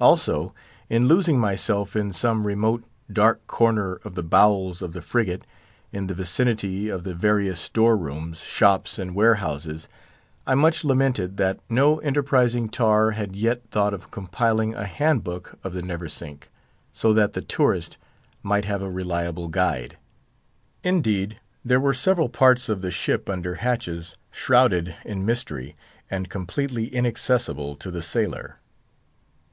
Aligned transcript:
Also, 0.00 0.52
in 0.90 1.06
losing 1.06 1.38
myself 1.38 1.94
in 1.94 2.12
some 2.12 2.44
remote, 2.48 2.82
dark 3.12 3.46
corner 3.46 3.94
of 4.02 4.16
the 4.16 4.24
bowels 4.24 4.82
of 4.82 4.92
the 4.92 5.00
frigate, 5.00 5.46
in 5.92 6.08
the 6.08 6.14
vicinity 6.14 6.88
of 6.88 7.04
the 7.04 7.14
various 7.14 7.60
store 7.60 7.96
rooms, 7.96 8.40
shops, 8.42 8.98
and 8.98 9.14
warehouses, 9.14 9.88
I 10.48 10.56
much 10.56 10.84
lamented 10.84 11.36
that 11.36 11.60
no 11.70 11.98
enterprising 11.98 12.68
tar 12.68 13.12
had 13.12 13.36
yet 13.36 13.70
thought 13.70 13.94
of 13.94 14.10
compiling 14.10 14.74
a 14.74 14.82
Hand 14.84 15.22
book 15.22 15.56
of 15.62 15.74
the 15.74 15.82
Neversink, 15.82 16.50
so 16.90 17.12
that 17.12 17.34
the 17.34 17.40
tourist 17.40 17.98
might 18.42 18.64
have 18.64 18.82
a 18.82 18.90
reliable 18.90 19.46
guide. 19.46 19.96
Indeed, 20.82 21.38
there 21.64 21.78
were 21.78 21.94
several 21.94 22.28
parts 22.28 22.68
of 22.68 22.82
the 22.82 22.90
ship 22.90 23.30
under 23.30 23.54
hatches 23.54 24.16
shrouded 24.32 24.96
in 25.04 25.24
mystery, 25.24 25.76
and 26.10 26.28
completely 26.28 26.88
inaccessible 26.92 27.76
to 27.76 27.92
the 27.92 28.02
sailor. 28.02 28.58